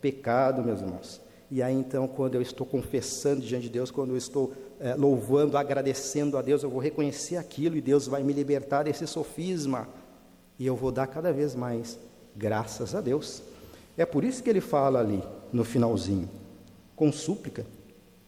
[0.00, 1.20] pecado, meus irmãos.
[1.50, 5.58] E aí então, quando eu estou confessando diante de Deus, quando eu estou é, louvando,
[5.58, 9.86] agradecendo a Deus, eu vou reconhecer aquilo e Deus vai me libertar desse sofisma.
[10.58, 11.98] E eu vou dar cada vez mais
[12.36, 13.42] graças a Deus.
[13.96, 16.28] É por isso que ele fala ali no finalzinho,
[16.96, 17.64] com súplica,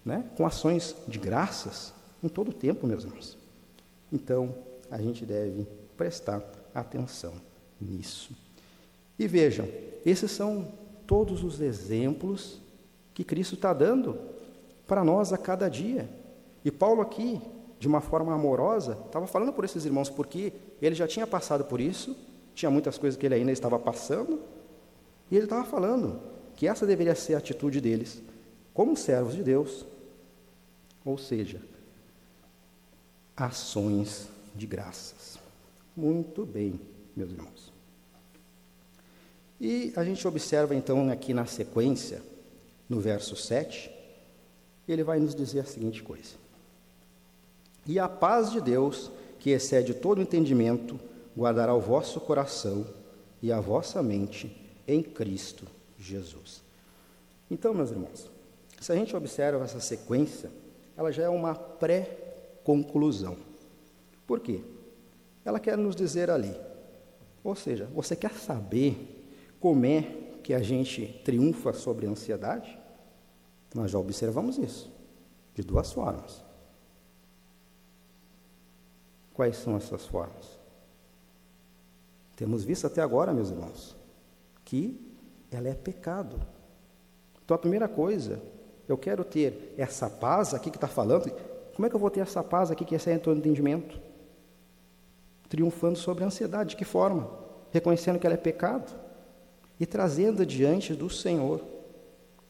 [0.05, 0.25] né?
[0.37, 1.93] com ações de graças,
[2.23, 3.37] em todo o tempo, meus irmãos.
[4.13, 4.55] Então,
[4.91, 5.67] a gente deve
[5.97, 6.43] prestar
[6.75, 7.33] atenção
[7.81, 8.31] nisso.
[9.19, 9.67] E vejam,
[10.05, 10.69] esses são
[11.07, 12.61] todos os exemplos
[13.15, 14.19] que Cristo está dando
[14.87, 16.09] para nós a cada dia.
[16.65, 17.41] E Paulo aqui,
[17.79, 21.81] de uma forma amorosa, estava falando por esses irmãos, porque ele já tinha passado por
[21.81, 22.17] isso,
[22.57, 24.41] tinha muitas coisas que ele ainda estava passando,
[25.31, 26.19] e ele estava falando
[26.57, 28.23] que essa deveria ser a atitude deles,
[28.73, 29.85] como servos de Deus,
[31.05, 31.61] ou seja,
[33.37, 35.39] ações de graças.
[35.95, 36.81] Muito bem,
[37.15, 37.73] meus irmãos.
[39.61, 42.23] E a gente observa então aqui na sequência,
[42.89, 43.91] no verso 7,
[44.89, 46.37] ele vai nos dizer a seguinte coisa:
[47.87, 50.99] E a paz de Deus, que excede todo entendimento,
[51.37, 52.87] guardará o vosso coração
[53.43, 55.67] e a vossa mente em Cristo
[55.99, 56.63] Jesus.
[57.51, 58.31] Então, meus irmãos,
[58.81, 60.51] se a gente observa essa sequência,
[60.97, 63.37] ela já é uma pré-conclusão.
[64.27, 64.63] Por quê?
[65.45, 66.55] Ela quer nos dizer ali,
[67.45, 69.17] ou seja, você quer saber
[69.61, 70.03] como é
[70.43, 72.79] que a gente triunfa sobre a ansiedade?
[73.75, 74.91] Nós já observamos isso,
[75.55, 76.45] de duas formas.
[79.33, 80.56] Quais são essas formas?
[82.37, 83.97] Temos visto até agora, meus irmãos,
[84.63, 85.01] que
[85.51, 86.39] ela é pecado.
[87.43, 88.43] Então, a primeira coisa,
[88.87, 91.33] eu quero ter essa paz aqui que está falando.
[91.75, 93.99] Como é que eu vou ter essa paz aqui que é esse entendimento?
[95.49, 96.71] Triunfando sobre a ansiedade.
[96.71, 97.31] De que forma?
[97.71, 98.95] Reconhecendo que ela é pecado
[99.81, 101.63] e trazendo diante do Senhor,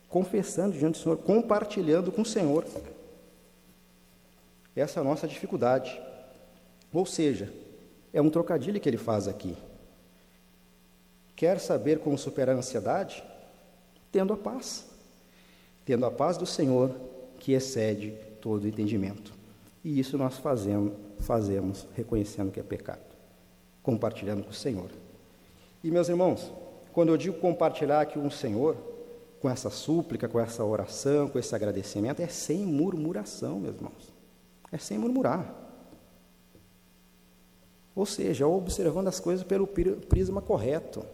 [0.08, 2.64] confessando diante do Senhor, compartilhando com o Senhor.
[4.74, 6.00] Essa é a nossa dificuldade.
[6.92, 7.52] Ou seja,
[8.12, 9.56] é um trocadilho que ele faz aqui.
[11.36, 13.22] Quer saber como superar a ansiedade?
[14.10, 14.86] Tendo a paz.
[15.84, 16.90] Tendo a paz do Senhor,
[17.38, 19.34] que excede todo entendimento.
[19.84, 23.04] E isso nós fazemos, fazemos reconhecendo que é pecado,
[23.82, 24.90] compartilhando com o Senhor.
[25.84, 26.50] E meus irmãos,
[26.92, 28.76] quando eu digo compartilhar aqui com o Senhor,
[29.40, 34.12] com essa súplica, com essa oração, com esse agradecimento, é sem murmuração, meus irmãos.
[34.72, 35.54] É sem murmurar.
[37.94, 41.04] Ou seja, observando as coisas pelo prisma correto,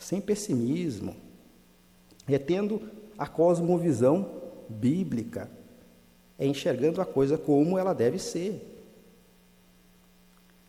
[0.00, 1.14] sem pessimismo,
[2.26, 2.80] é tendo
[3.18, 4.28] a cosmovisão
[4.68, 5.48] bíblica,
[6.38, 8.66] é enxergando a coisa como ela deve ser.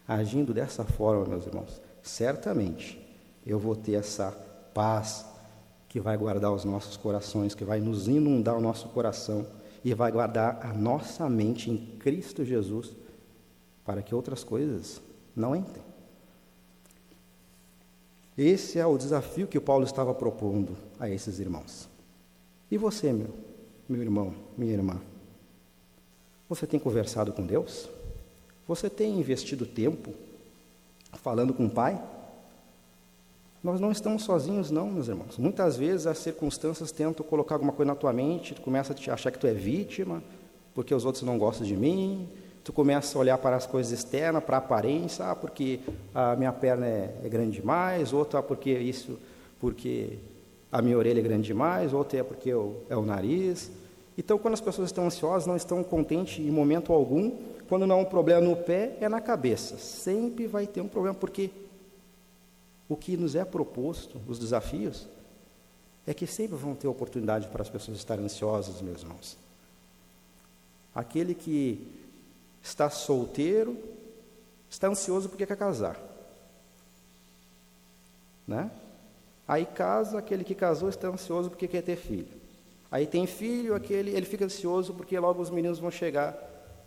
[0.07, 2.99] Agindo dessa forma, meus irmãos, certamente
[3.45, 4.31] eu vou ter essa
[4.73, 5.25] paz
[5.87, 9.47] que vai guardar os nossos corações, que vai nos inundar o nosso coração
[9.83, 12.93] e vai guardar a nossa mente em Cristo Jesus
[13.85, 15.01] para que outras coisas
[15.35, 15.90] não entrem.
[18.43, 21.87] Esse é o desafio que Paulo estava propondo a esses irmãos.
[22.71, 23.29] E você, meu,
[23.87, 24.99] meu irmão, minha irmã?
[26.49, 27.87] Você tem conversado com Deus?
[28.67, 30.15] Você tem investido tempo
[31.13, 32.03] falando com o Pai?
[33.63, 35.37] Nós não estamos sozinhos, não, meus irmãos.
[35.37, 39.29] Muitas vezes as circunstâncias tentam colocar alguma coisa na tua mente, tu começa a achar
[39.29, 40.23] que tu é vítima,
[40.73, 42.27] porque os outros não gostam de mim,
[42.63, 45.79] tu começa a olhar para as coisas externas, para a aparência, ah, porque
[46.13, 49.17] a minha perna é, é grande demais, outro ah, porque isso,
[49.59, 50.19] porque
[50.71, 53.71] a minha orelha é grande demais, outro é porque eu, é o nariz.
[54.17, 57.31] Então, quando as pessoas estão ansiosas, não estão contentes em momento algum,
[57.67, 59.77] quando não há um problema no pé, é na cabeça.
[59.77, 61.49] Sempre vai ter um problema, porque
[62.87, 65.07] o que nos é proposto, os desafios,
[66.05, 69.37] é que sempre vão ter oportunidade para as pessoas estarem ansiosas, meus irmãos.
[70.93, 72.00] Aquele que
[72.61, 73.77] está solteiro
[74.69, 75.99] está ansioso porque quer casar.
[78.47, 78.71] Né?
[79.47, 82.41] Aí casa, aquele que casou está ansioso porque quer ter filho.
[82.89, 86.37] Aí tem filho, aquele ele fica ansioso porque logo os meninos vão chegar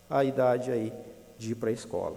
[0.08, 0.92] à idade aí
[1.38, 2.16] de ir para a escola.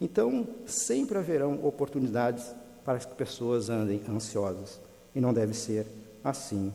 [0.00, 2.54] Então, sempre haverão oportunidades
[2.84, 4.80] para que as pessoas andem ansiosas.
[5.14, 5.86] E não deve ser
[6.22, 6.72] assim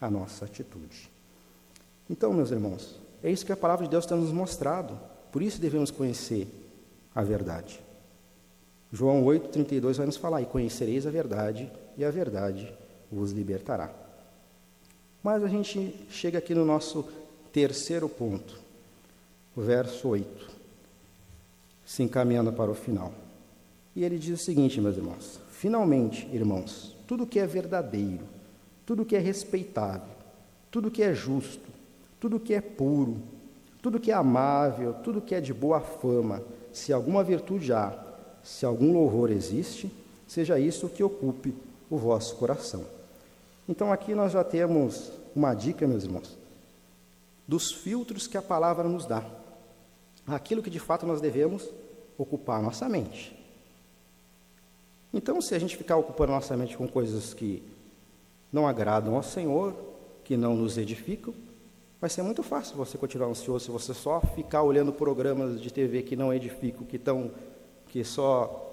[0.00, 1.10] a nossa atitude.
[2.08, 4.98] Então, meus irmãos, é isso que a palavra de Deus tem nos mostrado.
[5.30, 6.46] Por isso devemos conhecer
[7.14, 7.80] a verdade.
[8.92, 12.72] João 8,32 vai nos falar: E conhecereis a verdade, e a verdade
[13.10, 13.90] vos libertará.
[15.22, 17.04] Mas a gente chega aqui no nosso
[17.52, 18.58] terceiro ponto,
[19.56, 20.50] o verso 8,
[21.84, 23.12] se encaminhando para o final.
[23.94, 28.24] E ele diz o seguinte, meus irmãos: Finalmente, irmãos, tudo que é verdadeiro,
[28.86, 30.14] tudo que é respeitável,
[30.70, 31.68] tudo que é justo,
[32.20, 33.16] tudo que é puro,
[33.80, 37.96] tudo que é amável, tudo que é de boa fama, se alguma virtude há,
[38.42, 39.90] se algum louvor existe,
[40.26, 41.54] seja isso que ocupe
[41.90, 42.84] o vosso coração.
[43.68, 46.36] Então aqui nós já temos uma dica, meus irmãos,
[47.46, 49.24] dos filtros que a palavra nos dá.
[50.26, 51.68] Aquilo que de fato nós devemos
[52.18, 53.34] ocupar nossa mente.
[55.12, 57.62] Então, se a gente ficar ocupando nossa mente com coisas que
[58.52, 59.74] não agradam ao Senhor,
[60.24, 61.32] que não nos edificam,
[62.00, 66.02] vai ser muito fácil você continuar ansioso se você só ficar olhando programas de TV
[66.02, 67.30] que não edificam, que estão
[67.88, 68.64] que só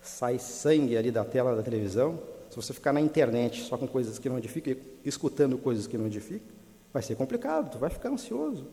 [0.00, 2.18] sai sangue ali da tela da televisão.
[2.48, 6.06] Se você ficar na internet só com coisas que não edificam, escutando coisas que não
[6.06, 6.48] edificam,
[6.92, 8.66] vai ser complicado, tu vai ficar ansioso.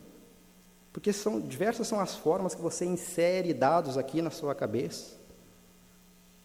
[0.93, 5.15] Porque são diversas são as formas que você insere dados aqui na sua cabeça.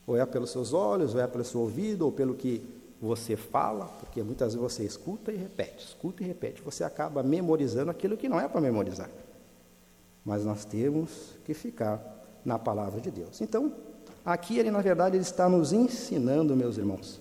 [0.06, 2.66] Ou é pelos seus olhos, ou é pelo seu ouvido, ou pelo que
[3.00, 6.62] você fala, porque muitas vezes você escuta e repete, escuta e repete.
[6.62, 9.08] Você acaba memorizando aquilo que não é para memorizar.
[10.24, 12.02] Mas nós temos que ficar
[12.44, 13.40] na palavra de Deus.
[13.40, 13.72] Então,
[14.24, 17.20] aqui ele, na verdade, ele está nos ensinando, meus irmãos,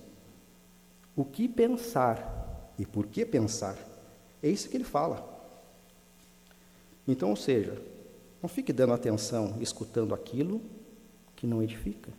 [1.14, 3.76] o que pensar e por que pensar.
[4.42, 5.36] É isso que ele fala.
[7.06, 7.80] Então, ou seja,
[8.42, 10.60] não fique dando atenção escutando aquilo
[11.34, 12.12] que não edifica.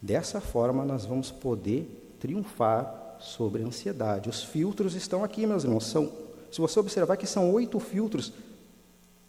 [0.00, 4.28] Dessa forma, nós vamos poder triunfar sobre a ansiedade.
[4.28, 5.86] Os filtros estão aqui, meus irmãos.
[5.86, 6.12] São,
[6.52, 8.32] se você observar que são oito filtros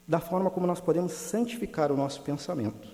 [0.07, 2.87] da forma como nós podemos santificar o nosso pensamento.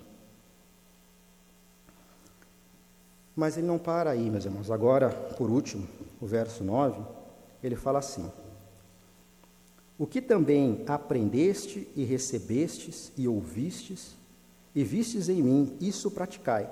[3.36, 4.72] Mas ele não para aí, meus irmãos.
[4.72, 5.86] Agora, por último,
[6.22, 7.02] o verso 9,
[7.62, 8.32] ele fala assim:
[9.98, 14.16] O que também aprendeste e recebestes e ouvistes
[14.74, 16.70] e vistes em mim, isso praticai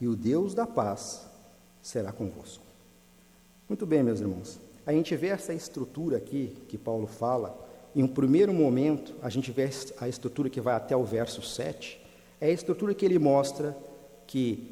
[0.00, 1.27] e o Deus da paz
[1.88, 2.62] será convosco.
[3.66, 4.60] Muito bem, meus irmãos.
[4.84, 7.66] A gente vê essa estrutura aqui que Paulo fala.
[7.96, 11.98] Em um primeiro momento, a gente vê a estrutura que vai até o verso 7.
[12.42, 13.74] É a estrutura que ele mostra
[14.26, 14.70] que,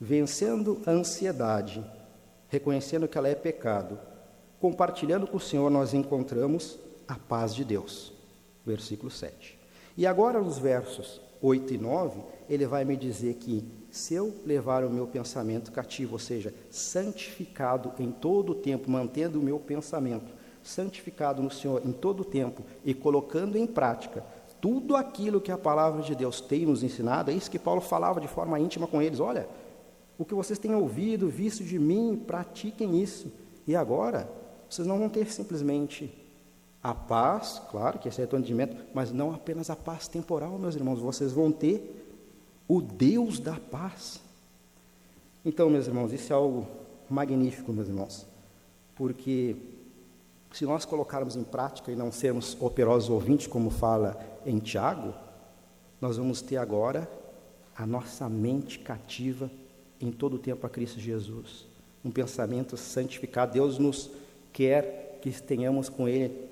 [0.00, 1.84] vencendo a ansiedade,
[2.48, 3.98] reconhecendo que ela é pecado,
[4.58, 8.14] compartilhando com o Senhor, nós encontramos a paz de Deus.
[8.64, 9.58] Versículo 7.
[9.94, 14.84] E agora, nos versos 8 e 9, ele vai me dizer que se eu levar
[14.84, 20.34] o meu pensamento cativo, ou seja, santificado em todo o tempo, mantendo o meu pensamento
[20.62, 24.24] santificado no Senhor em todo o tempo e colocando em prática
[24.60, 28.20] tudo aquilo que a palavra de Deus tem nos ensinado, é isso que Paulo falava
[28.20, 29.48] de forma íntima com eles: olha,
[30.18, 33.32] o que vocês têm ouvido, visto de mim, pratiquem isso.
[33.66, 34.28] E agora,
[34.68, 36.12] vocês não vão ter simplesmente
[36.82, 40.74] a paz, claro que esse é o entendimento, mas não apenas a paz temporal, meus
[40.74, 42.05] irmãos, vocês vão ter
[42.68, 44.20] o Deus da paz.
[45.44, 46.66] Então, meus irmãos, isso é algo
[47.08, 48.26] magnífico, meus irmãos,
[48.94, 49.56] porque
[50.52, 55.14] se nós colocarmos em prática e não sermos operosos ouvintes, como fala em Tiago,
[56.00, 57.08] nós vamos ter agora
[57.76, 59.50] a nossa mente cativa
[60.00, 61.66] em todo o tempo a Cristo Jesus.
[62.04, 63.52] Um pensamento santificado.
[63.52, 64.10] Deus nos
[64.52, 66.48] quer que tenhamos com Ele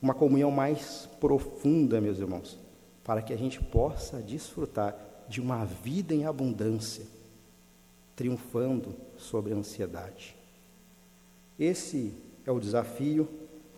[0.00, 2.58] uma comunhão mais profunda, meus irmãos,
[3.02, 4.96] para que a gente possa desfrutar
[5.28, 7.04] de uma vida em abundância,
[8.14, 10.36] triunfando sobre a ansiedade.
[11.58, 12.12] Esse
[12.46, 13.28] é o desafio,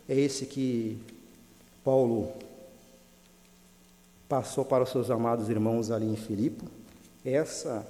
[0.09, 0.99] é esse que
[1.85, 2.33] Paulo
[4.29, 6.65] passou para os seus amados irmãos ali em Filipe.
[7.25, 7.87] Essa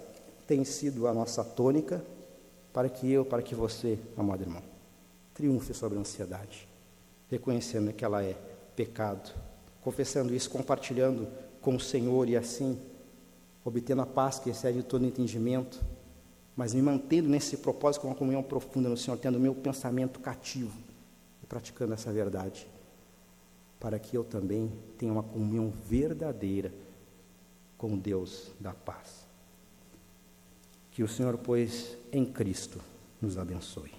[0.47, 2.05] tem sido a nossa tônica
[2.73, 4.63] para que eu, para que você, amado irmão,
[5.35, 6.69] triunfe sobre a ansiedade,
[7.31, 8.37] reconhecendo que ela é
[8.75, 9.33] pecado,
[9.81, 11.27] confessando isso, compartilhando
[11.61, 12.79] com o Senhor e assim
[13.67, 15.85] obtendo a paz que excede todo entendimento,
[16.55, 20.21] mas me mantendo nesse propósito com uma comunhão profunda no Senhor, tendo o meu pensamento
[20.21, 20.73] cativo
[21.43, 22.69] e praticando essa verdade,
[23.81, 26.73] para que eu também tenha uma comunhão verdadeira
[27.77, 29.27] com Deus da paz.
[30.93, 32.81] Que o Senhor, pois, em Cristo,
[33.21, 33.96] nos abençoe.